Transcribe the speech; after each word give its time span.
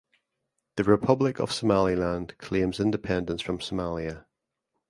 The 0.77 0.83
Republic 0.83 1.37
of 1.39 1.51
Somaliland 1.51 2.35
claims 2.39 2.79
independence 2.79 3.39
from 3.43 3.59
Somalia. 3.59 4.25